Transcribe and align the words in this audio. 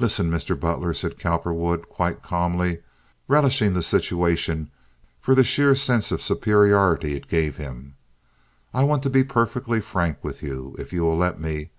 "Listen, 0.00 0.28
Mr. 0.28 0.58
Butler," 0.58 0.92
said 0.92 1.20
Cowperwood, 1.20 1.88
quite 1.88 2.20
calmly, 2.20 2.82
relishing 3.28 3.74
the 3.74 3.80
situation 3.84 4.72
for 5.20 5.36
the 5.36 5.44
sheer 5.44 5.76
sense 5.76 6.10
of 6.10 6.20
superiority 6.20 7.14
it 7.14 7.28
gave 7.28 7.56
him. 7.56 7.94
"I 8.74 8.82
want 8.82 9.04
to 9.04 9.08
be 9.10 9.22
perfectly 9.22 9.80
frank 9.80 10.24
with 10.24 10.42
you, 10.42 10.74
if 10.80 10.92
you 10.92 11.02
will 11.04 11.16
let 11.16 11.40
me. 11.40 11.70